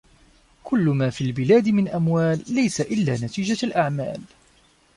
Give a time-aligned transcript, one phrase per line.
[0.63, 4.21] كل ما في البلاد من أموال ليس إلا نتيجة الأعمال